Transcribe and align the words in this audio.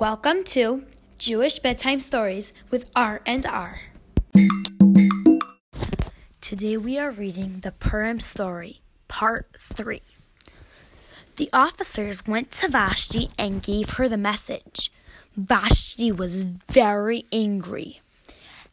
Welcome 0.00 0.44
to 0.44 0.84
Jewish 1.18 1.58
Bedtime 1.58 1.98
Stories 1.98 2.52
with 2.70 2.88
R 2.94 3.20
and 3.26 3.44
R. 3.44 3.80
Today 6.40 6.76
we 6.76 7.00
are 7.00 7.10
reading 7.10 7.58
the 7.62 7.72
Purim 7.72 8.20
story, 8.20 8.80
part 9.08 9.48
3. 9.58 10.00
The 11.34 11.50
officers 11.52 12.24
went 12.28 12.52
to 12.52 12.68
Vashti 12.68 13.30
and 13.36 13.60
gave 13.60 13.94
her 13.94 14.08
the 14.08 14.16
message. 14.16 14.92
Vashti 15.36 16.12
was 16.12 16.44
very 16.44 17.26
angry. 17.32 18.00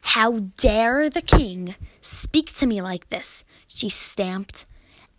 How 0.02 0.38
dare 0.56 1.10
the 1.10 1.22
king 1.22 1.74
speak 2.00 2.54
to 2.54 2.68
me 2.68 2.80
like 2.80 3.08
this? 3.08 3.42
She 3.66 3.88
stamped. 3.88 4.64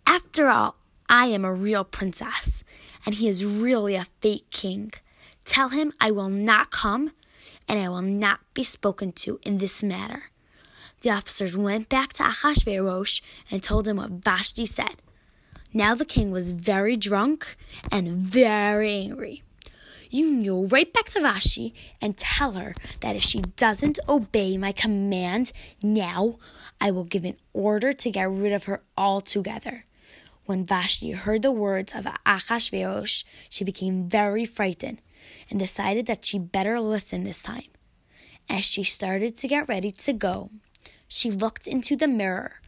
After 0.06 0.48
all, 0.48 0.76
I 1.06 1.26
am 1.26 1.44
a 1.44 1.52
real 1.52 1.84
princess, 1.84 2.64
and 3.04 3.16
he 3.16 3.28
is 3.28 3.44
really 3.44 3.94
a 3.94 4.06
fake 4.22 4.48
king. 4.50 4.94
Tell 5.48 5.70
him 5.70 5.94
I 5.98 6.10
will 6.10 6.28
not 6.28 6.70
come, 6.70 7.12
and 7.66 7.78
I 7.78 7.88
will 7.88 8.02
not 8.02 8.40
be 8.52 8.62
spoken 8.62 9.12
to 9.12 9.40
in 9.42 9.56
this 9.56 9.82
matter. 9.82 10.24
The 11.00 11.10
officers 11.10 11.56
went 11.56 11.88
back 11.88 12.12
to 12.14 12.24
Achashverosh 12.24 13.22
and 13.50 13.62
told 13.62 13.88
him 13.88 13.96
what 13.96 14.10
Vashti 14.10 14.66
said. 14.66 14.96
Now 15.72 15.94
the 15.94 16.04
king 16.04 16.30
was 16.30 16.52
very 16.52 16.96
drunk 16.96 17.56
and 17.90 18.18
very 18.18 18.92
angry. 18.92 19.42
You 20.10 20.26
can 20.26 20.42
go 20.42 20.64
right 20.66 20.92
back 20.92 21.06
to 21.10 21.20
Vashti 21.20 21.74
and 22.02 22.18
tell 22.18 22.52
her 22.52 22.74
that 23.00 23.16
if 23.16 23.22
she 23.22 23.40
doesn't 23.40 23.98
obey 24.06 24.58
my 24.58 24.72
command 24.72 25.52
now, 25.82 26.38
I 26.78 26.90
will 26.90 27.04
give 27.04 27.24
an 27.24 27.38
order 27.54 27.94
to 27.94 28.10
get 28.10 28.30
rid 28.30 28.52
of 28.52 28.64
her 28.64 28.82
altogether. 28.98 29.86
When 30.44 30.66
Vashti 30.66 31.12
heard 31.12 31.40
the 31.40 31.52
words 31.52 31.94
of 31.94 32.04
Achashverosh, 32.04 33.24
she 33.48 33.64
became 33.64 34.10
very 34.10 34.44
frightened 34.44 35.00
and 35.50 35.58
decided 35.58 36.06
that 36.06 36.24
she 36.24 36.38
better 36.38 36.80
listen 36.80 37.24
this 37.24 37.42
time. 37.42 37.64
As 38.48 38.64
she 38.64 38.84
started 38.84 39.36
to 39.36 39.48
get 39.48 39.68
ready 39.68 39.90
to 39.90 40.12
go, 40.12 40.50
she 41.06 41.30
looked 41.30 41.66
into 41.66 41.96
the 41.96 42.08
mirror, 42.08 42.60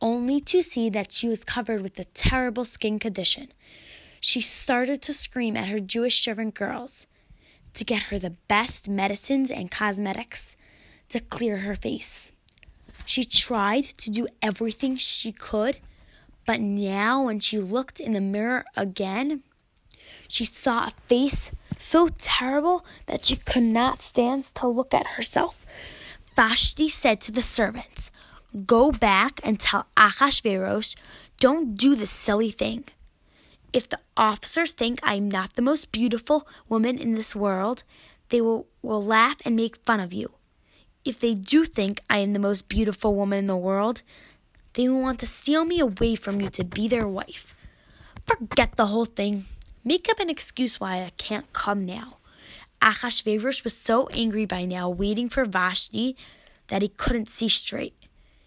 only 0.00 0.40
to 0.40 0.62
see 0.62 0.88
that 0.90 1.12
she 1.12 1.28
was 1.28 1.44
covered 1.44 1.82
with 1.82 1.98
a 1.98 2.04
terrible 2.04 2.64
skin 2.64 2.98
condition. 2.98 3.48
She 4.20 4.40
started 4.40 5.02
to 5.02 5.12
scream 5.12 5.56
at 5.56 5.68
her 5.68 5.80
Jewish 5.80 6.22
servant 6.22 6.54
girls 6.54 7.06
to 7.74 7.84
get 7.84 8.04
her 8.04 8.18
the 8.18 8.36
best 8.48 8.88
medicines 8.88 9.50
and 9.50 9.70
cosmetics 9.70 10.56
to 11.10 11.20
clear 11.20 11.58
her 11.58 11.74
face. 11.74 12.32
She 13.04 13.24
tried 13.24 13.84
to 13.98 14.10
do 14.10 14.28
everything 14.42 14.96
she 14.96 15.32
could 15.32 15.78
but 16.48 16.62
now, 16.62 17.24
when 17.24 17.40
she 17.40 17.58
looked 17.58 18.00
in 18.00 18.14
the 18.14 18.22
mirror 18.22 18.64
again, 18.74 19.42
she 20.28 20.46
saw 20.46 20.86
a 20.86 20.92
face 21.06 21.50
so 21.78 22.08
terrible 22.18 22.84
that 23.06 23.24
she 23.24 23.36
could 23.36 23.62
not 23.62 24.02
stand 24.02 24.44
to 24.44 24.66
look 24.66 24.92
at 24.92 25.06
herself. 25.06 25.64
Vashti 26.36 26.88
said 26.88 27.20
to 27.22 27.32
the 27.32 27.42
servants, 27.42 28.10
Go 28.66 28.90
back 28.92 29.40
and 29.44 29.60
tell 29.60 29.86
Achashverosh, 29.96 30.94
don't 31.38 31.74
do 31.74 31.94
this 31.94 32.10
silly 32.10 32.50
thing. 32.50 32.84
If 33.72 33.88
the 33.88 34.00
officers 34.16 34.72
think 34.72 34.98
I 35.02 35.14
am 35.14 35.30
not 35.30 35.54
the 35.54 35.62
most 35.62 35.92
beautiful 35.92 36.48
woman 36.68 36.98
in 36.98 37.14
this 37.14 37.36
world, 37.36 37.84
they 38.30 38.40
will, 38.40 38.66
will 38.82 39.04
laugh 39.04 39.36
and 39.44 39.54
make 39.54 39.84
fun 39.84 40.00
of 40.00 40.12
you. 40.12 40.32
If 41.04 41.20
they 41.20 41.34
do 41.34 41.64
think 41.64 42.00
I 42.08 42.18
am 42.18 42.32
the 42.32 42.38
most 42.38 42.68
beautiful 42.68 43.14
woman 43.14 43.40
in 43.40 43.46
the 43.46 43.56
world, 43.56 44.02
they 44.74 44.88
will 44.88 45.00
want 45.00 45.20
to 45.20 45.26
steal 45.26 45.64
me 45.64 45.80
away 45.80 46.14
from 46.14 46.40
you 46.40 46.48
to 46.50 46.64
be 46.64 46.88
their 46.88 47.08
wife. 47.08 47.54
Forget 48.26 48.76
the 48.76 48.86
whole 48.86 49.06
thing. 49.06 49.46
Make 49.88 50.10
up 50.10 50.20
an 50.20 50.28
excuse 50.28 50.78
why 50.78 50.96
I 50.96 51.12
can't 51.16 51.50
come 51.54 51.86
now. 51.86 52.18
Achashverosh 52.82 53.64
was 53.64 53.74
so 53.74 54.06
angry 54.08 54.44
by 54.44 54.66
now, 54.66 54.90
waiting 54.90 55.30
for 55.30 55.46
Vashti, 55.46 56.14
that 56.66 56.82
he 56.82 56.88
couldn't 56.88 57.30
see 57.30 57.48
straight. 57.48 57.94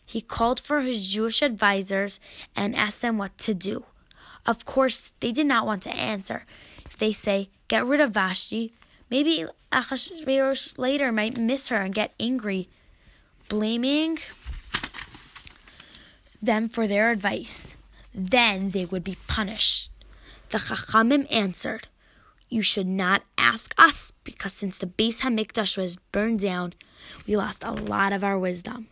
He 0.06 0.22
called 0.22 0.60
for 0.60 0.82
his 0.82 1.10
Jewish 1.10 1.42
advisers 1.42 2.20
and 2.56 2.76
asked 2.76 3.02
them 3.02 3.18
what 3.18 3.40
to 3.40 3.56
do. 3.56 3.86
Of 4.46 4.66
course, 4.66 5.14
they 5.20 5.32
did 5.32 5.48
not 5.48 5.66
want 5.66 5.82
to 5.82 5.96
answer. 5.96 6.46
If 6.86 6.98
they 6.98 7.12
say, 7.12 7.50
get 7.68 7.88
rid 7.88 8.02
of 8.02 8.12
Vashti, 8.12 8.74
maybe 9.10 9.48
Achashverosh 9.72 10.78
later 10.78 11.12
might 11.12 11.40
miss 11.40 11.70
her 11.70 11.78
and 11.78 11.96
get 11.96 12.14
angry, 12.20 12.70
blaming 13.50 14.20
them 16.40 16.70
for 16.70 16.86
their 16.86 17.10
advice. 17.10 17.74
Then 18.14 18.70
they 18.70 18.86
would 18.86 19.04
be 19.04 19.18
punished. 19.26 19.92
The 20.52 20.58
Chachamim 20.58 21.28
answered, 21.32 21.88
You 22.50 22.62
should 22.62 22.86
not 22.86 23.24
ask 23.38 23.74
us, 23.78 24.12
because 24.26 24.52
since 24.52 24.78
the 24.78 24.86
Beis 24.86 25.22
Hamikdash 25.22 25.78
was 25.78 25.96
burned 26.12 26.42
down, 26.42 26.74
we 27.26 27.38
lost 27.38 27.64
a 27.64 27.72
lot 27.72 28.12
of 28.12 28.22
our 28.22 28.38
wisdom. 28.38 28.88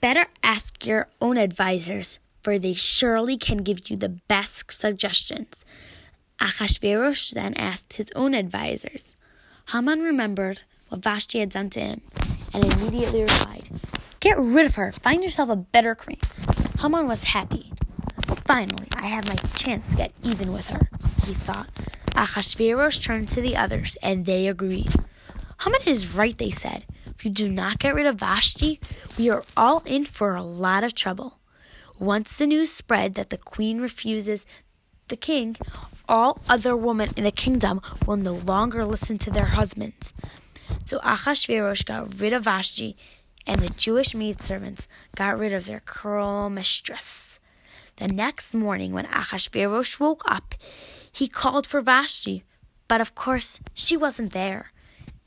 Better 0.00 0.28
ask 0.42 0.86
your 0.86 1.08
own 1.20 1.36
advisors, 1.36 2.20
for 2.42 2.58
they 2.58 2.72
surely 2.72 3.36
can 3.36 3.58
give 3.58 3.90
you 3.90 3.98
the 3.98 4.08
best 4.08 4.72
suggestions. 4.72 5.62
Achashverosh 6.38 7.34
then 7.34 7.52
asked 7.54 7.98
his 7.98 8.08
own 8.16 8.32
advisors. 8.32 9.14
Haman 9.72 10.00
remembered 10.00 10.62
what 10.88 11.02
Vashti 11.02 11.40
had 11.40 11.50
done 11.50 11.68
to 11.68 11.80
him 11.80 12.00
and 12.54 12.64
immediately 12.64 13.20
replied, 13.20 13.68
Get 14.20 14.38
rid 14.38 14.64
of 14.64 14.76
her. 14.76 14.92
Find 15.02 15.22
yourself 15.22 15.50
a 15.50 15.56
better 15.56 15.94
queen. 15.94 16.20
Haman 16.80 17.06
was 17.06 17.24
happy. 17.24 17.71
Finally, 18.52 18.88
I 18.96 19.06
have 19.06 19.26
my 19.26 19.36
chance 19.54 19.88
to 19.88 19.96
get 19.96 20.12
even 20.22 20.52
with 20.52 20.66
her, 20.66 20.90
he 21.24 21.32
thought. 21.32 21.70
Achashverosh 22.08 23.00
turned 23.00 23.30
to 23.30 23.40
the 23.40 23.56
others, 23.56 23.96
and 24.02 24.26
they 24.26 24.46
agreed. 24.46 24.92
Haman 25.60 25.80
is 25.86 26.14
right, 26.14 26.36
they 26.36 26.50
said. 26.50 26.84
If 27.06 27.24
you 27.24 27.30
do 27.30 27.48
not 27.48 27.78
get 27.78 27.94
rid 27.94 28.04
of 28.04 28.16
Vashti, 28.16 28.78
we 29.16 29.30
are 29.30 29.42
all 29.56 29.82
in 29.86 30.04
for 30.04 30.34
a 30.34 30.42
lot 30.42 30.84
of 30.84 30.94
trouble. 30.94 31.38
Once 31.98 32.36
the 32.36 32.46
news 32.46 32.70
spread 32.70 33.14
that 33.14 33.30
the 33.30 33.38
queen 33.38 33.80
refuses 33.80 34.44
the 35.08 35.16
king, 35.16 35.56
all 36.06 36.42
other 36.46 36.76
women 36.76 37.08
in 37.16 37.24
the 37.24 37.30
kingdom 37.30 37.80
will 38.06 38.18
no 38.18 38.34
longer 38.34 38.84
listen 38.84 39.16
to 39.16 39.30
their 39.30 39.46
husbands. 39.56 40.12
So 40.84 40.98
Achashverosh 40.98 41.86
got 41.86 42.20
rid 42.20 42.34
of 42.34 42.44
Vashti 42.44 42.98
and 43.46 43.62
the 43.62 43.70
Jewish 43.70 44.14
maidservants 44.14 44.88
got 45.16 45.38
rid 45.38 45.54
of 45.54 45.64
their 45.64 45.80
cruel 45.80 46.50
mistress. 46.50 47.21
The 48.02 48.08
next 48.12 48.52
morning, 48.52 48.92
when 48.92 49.06
Achashverosh 49.06 50.00
woke 50.00 50.24
up, 50.26 50.56
he 51.12 51.28
called 51.28 51.68
for 51.68 51.80
Vashti, 51.80 52.42
but 52.88 53.00
of 53.00 53.14
course 53.14 53.60
she 53.74 53.96
wasn't 53.96 54.32
there. 54.32 54.72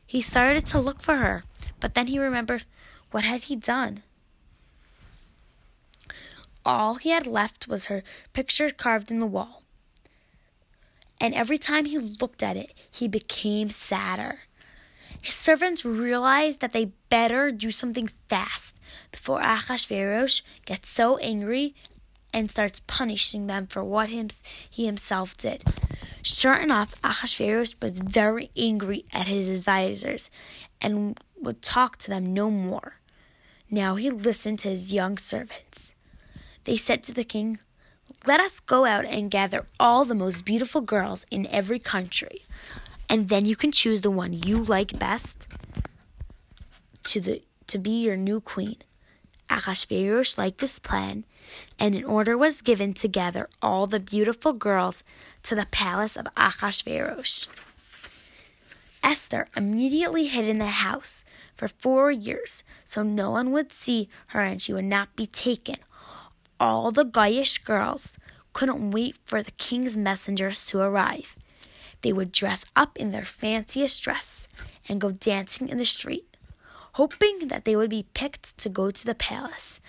He 0.05 0.19
started 0.19 0.65
to 0.65 0.81
look 0.81 1.01
for 1.01 1.15
her, 1.15 1.45
but 1.79 1.93
then 1.93 2.07
he 2.07 2.19
remembered 2.19 2.65
what 3.11 3.23
had 3.23 3.43
he 3.43 3.55
done. 3.55 4.03
All 6.65 6.95
he 6.95 7.11
had 7.11 7.27
left 7.27 7.69
was 7.69 7.85
her 7.85 8.03
picture 8.33 8.69
carved 8.71 9.09
in 9.09 9.19
the 9.19 9.25
wall. 9.25 9.63
And 11.21 11.33
every 11.33 11.57
time 11.57 11.85
he 11.85 11.97
looked 11.97 12.43
at 12.43 12.57
it, 12.57 12.73
he 12.91 13.07
became 13.07 13.69
sadder. 13.69 14.39
His 15.21 15.35
servants 15.35 15.85
realized 15.85 16.59
that 16.59 16.73
they 16.73 16.91
better 17.07 17.51
do 17.51 17.71
something 17.71 18.09
fast 18.27 18.75
before 19.13 19.39
Achashverosh 19.39 20.41
gets 20.65 20.89
so 20.89 21.15
angry 21.19 21.73
and 22.35 22.51
starts 22.51 22.81
punishing 22.85 23.47
them 23.47 23.65
for 23.65 23.83
what 23.83 24.09
he 24.09 24.85
himself 24.85 25.35
did. 25.37 25.63
Sure 26.21 26.55
enough, 26.55 27.01
Achashverosh 27.01 27.81
was 27.81 27.99
very 27.99 28.51
angry 28.55 29.05
at 29.13 29.27
his 29.27 29.47
advisors 29.47 30.29
and 30.81 31.19
would 31.41 31.61
talk 31.61 31.97
to 31.97 32.09
them 32.09 32.33
no 32.33 32.51
more. 32.51 32.99
Now 33.71 33.95
he 33.95 34.09
listened 34.09 34.59
to 34.59 34.69
his 34.69 34.93
young 34.93 35.17
servants. 35.17 35.93
They 36.65 36.77
said 36.77 37.01
to 37.03 37.13
the 37.13 37.23
king, 37.23 37.59
Let 38.27 38.39
us 38.39 38.59
go 38.59 38.85
out 38.85 39.05
and 39.05 39.31
gather 39.31 39.65
all 39.79 40.05
the 40.05 40.13
most 40.13 40.45
beautiful 40.45 40.81
girls 40.81 41.25
in 41.31 41.47
every 41.47 41.79
country 41.79 42.41
and 43.09 43.29
then 43.29 43.45
you 43.45 43.55
can 43.55 43.71
choose 43.71 44.01
the 44.01 44.11
one 44.11 44.33
you 44.33 44.63
like 44.63 44.97
best 44.97 45.47
to 47.03 47.21
the 47.21 47.41
to 47.67 47.77
be 47.77 48.03
your 48.03 48.15
new 48.15 48.39
queen. 48.41 48.77
Achashverosh 49.49 50.37
liked 50.37 50.59
this 50.59 50.79
plan, 50.79 51.25
and 51.77 51.95
an 51.95 52.03
order 52.03 52.37
was 52.37 52.61
given 52.61 52.93
to 52.95 53.07
gather 53.07 53.49
all 53.61 53.87
the 53.87 53.99
beautiful 53.99 54.53
girls 54.53 55.03
to 55.43 55.55
the 55.55 55.67
palace 55.71 56.15
of 56.15 56.25
Achashverosh. 56.35 57.47
Esther 59.03 59.47
immediately 59.55 60.27
hid 60.27 60.49
in 60.49 60.57
the 60.57 60.65
house 60.65 61.23
for 61.55 61.67
four 61.67 62.11
years, 62.11 62.63
so 62.85 63.03
no 63.03 63.29
one 63.29 63.51
would 63.51 63.71
see 63.71 64.09
her 64.27 64.41
and 64.41 64.61
she 64.61 64.73
would 64.73 64.85
not 64.85 65.15
be 65.15 65.27
taken. 65.27 65.77
All 66.59 66.91
the 66.91 67.05
Goyish 67.05 67.59
girls 67.59 68.13
couldn't 68.53 68.91
wait 68.91 69.15
for 69.23 69.43
the 69.43 69.51
king's 69.51 69.95
messengers 69.95 70.65
to 70.65 70.79
arrive. 70.79 71.35
They 72.01 72.13
would 72.13 72.31
dress 72.31 72.65
up 72.75 72.97
in 72.97 73.11
their 73.11 73.25
fanciest 73.25 74.01
dress 74.01 74.47
and 74.87 75.01
go 75.01 75.11
dancing 75.11 75.69
in 75.69 75.77
the 75.77 75.85
street, 75.85 76.34
hoping 76.95 77.49
that 77.49 77.65
they 77.65 77.75
would 77.75 77.89
be 77.89 78.05
picked 78.13 78.57
to 78.57 78.69
go 78.69 78.89
to 78.89 79.05
the 79.05 79.13
palace. 79.15 79.81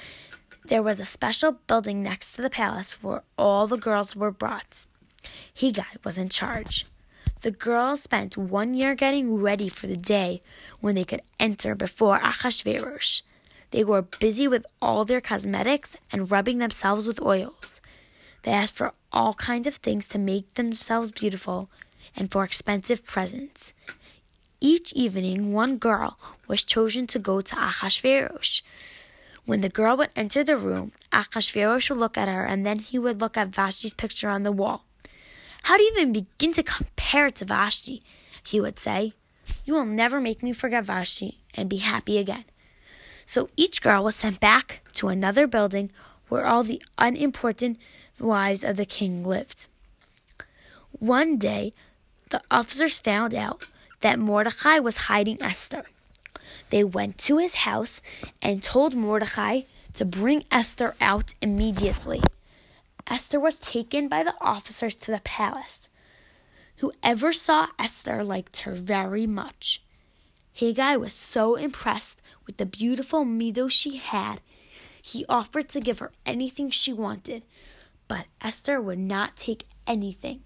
There 0.67 0.83
was 0.83 0.99
a 0.99 1.05
special 1.05 1.53
building 1.69 2.03
next 2.03 2.33
to 2.33 2.43
the 2.43 2.51
palace 2.51 3.01
where 3.01 3.23
all 3.39 3.69
the 3.69 3.77
girls 3.77 4.17
were 4.17 4.33
brought. 4.33 4.87
Hegai 5.57 6.05
was 6.05 6.19
in 6.19 6.29
charge. 6.29 6.85
The 7.43 7.53
girls 7.53 8.03
spent 8.03 8.37
one 8.37 8.75
year 8.75 8.97
getting 8.97 9.41
ready 9.41 9.69
for 9.69 9.87
the 9.87 9.97
day 9.97 10.43
when 10.81 10.97
they 10.97 11.05
could 11.05 11.23
enter 11.39 11.77
before 11.77 12.19
Achashverosh. 12.19 13.23
They 13.71 13.85
were 13.85 14.03
busy 14.03 14.49
with 14.49 14.67
all 14.83 15.05
their 15.05 15.21
cosmetics 15.21 15.97
and 16.11 16.29
rubbing 16.29 16.59
themselves 16.59 17.07
with 17.07 17.23
oils. 17.23 17.81
They 18.43 18.51
asked 18.51 18.75
for 18.75 18.95
all 19.13 19.35
kinds 19.35 19.69
of 19.69 19.77
things 19.77 20.09
to 20.09 20.19
make 20.19 20.55
themselves 20.55 21.13
beautiful 21.13 21.71
and 22.17 22.33
for 22.33 22.43
expensive 22.43 23.05
presents. 23.05 23.73
Each 24.61 24.93
evening, 24.95 25.53
one 25.53 25.77
girl 25.77 26.19
was 26.49 26.65
chosen 26.65 27.07
to 27.09 27.19
go 27.19 27.41
to 27.41 27.55
Achashverosh. 27.55 28.63
When 29.45 29.61
the 29.61 29.69
girl 29.69 29.97
would 29.99 30.11
enter 30.17 30.43
the 30.43 30.57
room, 30.57 30.93
Achashverosh 31.13 31.91
would 31.91 31.99
look 31.99 32.17
at 32.17 32.29
her 32.29 32.45
and 32.45 32.65
then 32.65 32.79
he 32.79 32.99
would 32.99 33.21
look 33.21 33.37
at 33.37 33.49
Vashti's 33.49 33.93
picture 33.93 34.29
on 34.29 34.43
the 34.43 34.53
wall. 34.53 34.85
How 35.65 35.77
do 35.77 35.83
you 35.83 35.93
even 35.93 36.13
begin 36.13 36.53
to 36.55 36.63
compare 36.63 37.29
to 37.31 37.45
Vashti? 37.45 38.03
He 38.43 38.61
would 38.61 38.79
say. 38.79 39.13
You 39.65 39.75
will 39.75 39.85
never 39.85 40.21
make 40.21 40.43
me 40.43 40.53
forget 40.53 40.85
Vashti 40.85 41.39
and 41.55 41.69
be 41.69 41.79
happy 41.79 42.19
again. 42.19 42.45
So 43.27 43.51
each 43.57 43.83
girl 43.83 44.05
was 44.05 44.17
sent 44.17 44.41
back 44.41 44.81
to 44.95 45.09
another 45.09 45.47
building 45.47 45.91
where 46.29 46.47
all 46.47 46.63
the 46.63 46.83
unimportant 46.99 47.79
wives 48.19 48.65
of 48.65 48.77
the 48.77 48.87
king 48.87 49.25
lived. 49.25 49.67
One 50.99 51.37
day, 51.37 51.75
the 52.31 52.43
officers 52.51 52.99
found 52.99 53.35
out 53.35 53.67
that 54.01 54.19
Mordecai 54.19 54.79
was 54.79 54.97
hiding 54.97 55.43
Esther. 55.43 55.85
They 56.71 56.85
went 56.85 57.19
to 57.19 57.39
his 57.39 57.55
house 57.55 58.01
and 58.43 58.63
told 58.63 58.95
Mordecai 58.95 59.63
to 59.95 60.05
bring 60.05 60.45
Esther 60.51 60.95
out 61.01 61.35
immediately. 61.41 62.23
Esther 63.07 63.39
was 63.39 63.59
taken 63.59 64.09
by 64.09 64.23
the 64.23 64.35
officers 64.41 64.95
to 64.97 65.11
the 65.11 65.21
palace. 65.21 65.89
Whoever 66.77 67.33
saw 67.33 67.69
Esther 67.79 68.23
liked 68.23 68.61
her 68.61 68.75
very 68.75 69.27
much. 69.27 69.83
Hegai 70.57 70.99
was 70.99 71.13
so 71.13 71.55
impressed 71.55 72.21
with 72.47 72.57
the 72.57 72.67
beautiful 72.67 73.25
midos 73.25 73.73
she 73.73 73.97
had, 73.97 74.41
he 75.07 75.25
offered 75.29 75.69
to 75.69 75.81
give 75.81 76.01
her 76.01 76.11
anything 76.25 76.69
she 76.69 76.93
wanted, 76.93 77.45
but 78.09 78.27
Esther 78.41 78.81
would 78.81 78.99
not 78.99 79.37
take 79.37 79.65
anything. 79.87 80.43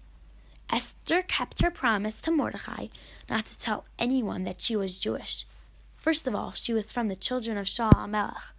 Esther 0.71 1.21
kept 1.21 1.61
her 1.61 1.69
promise 1.69 2.21
to 2.21 2.31
Mordecai 2.31 2.87
not 3.29 3.45
to 3.45 3.57
tell 3.57 3.85
anyone 3.99 4.45
that 4.45 4.61
she 4.61 4.75
was 4.75 4.99
Jewish. 4.99 5.45
First 5.97 6.27
of 6.27 6.33
all, 6.33 6.51
she 6.51 6.73
was 6.73 6.91
from 6.91 7.09
the 7.09 7.15
children 7.15 7.57
of 7.57 7.67
Shaul 7.67 7.91
HaMelech. 7.91 8.53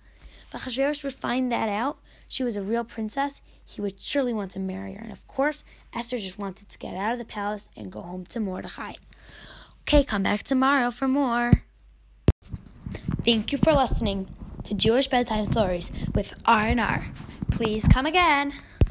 If 0.52 0.60
Achashverosh 0.60 1.02
would 1.02 1.14
find 1.14 1.50
that 1.50 1.68
out, 1.68 1.98
she 2.28 2.44
was 2.44 2.56
a 2.56 2.62
real 2.62 2.84
princess, 2.84 3.40
he 3.64 3.80
would 3.80 4.00
surely 4.00 4.34
want 4.34 4.50
to 4.52 4.60
marry 4.60 4.92
her. 4.92 5.00
And 5.00 5.10
of 5.10 5.26
course, 5.26 5.64
Esther 5.94 6.18
just 6.18 6.38
wanted 6.38 6.68
to 6.68 6.78
get 6.78 6.94
out 6.94 7.12
of 7.12 7.18
the 7.18 7.24
palace 7.24 7.66
and 7.76 7.90
go 7.90 8.02
home 8.02 8.26
to 8.26 8.40
Mordecai. 8.40 8.92
Okay, 9.82 10.04
come 10.04 10.22
back 10.22 10.42
tomorrow 10.42 10.90
for 10.90 11.08
more. 11.08 11.64
Thank 13.24 13.52
you 13.52 13.58
for 13.58 13.72
listening 13.72 14.28
to 14.64 14.74
Jewish 14.74 15.08
Bedtime 15.08 15.46
Stories 15.46 15.90
with 16.14 16.34
R&R. 16.44 17.06
Please 17.50 17.86
come 17.88 18.06
again. 18.06 18.52